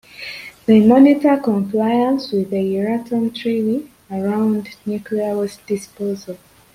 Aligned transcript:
They 0.65 0.79
monitor 0.83 1.37
compliance 1.37 2.31
with 2.31 2.49
the 2.49 2.55
Euratom 2.57 3.35
Treaty 3.35 3.87
around 4.09 4.69
nuclear 4.83 5.37
waste 5.37 5.63
disposal. 5.67 6.39